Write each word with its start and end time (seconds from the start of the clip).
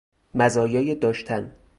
مزایای 0.33 0.95
داشتن 0.95 1.55